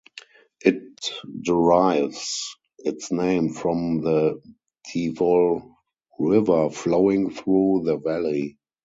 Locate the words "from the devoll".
3.49-5.75